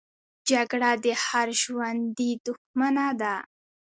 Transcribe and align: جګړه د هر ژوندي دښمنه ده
جګړه 0.49 0.91
د 1.03 1.05
هر 1.25 1.47
ژوندي 1.61 2.31
دښمنه 2.45 3.07
ده 3.21 3.35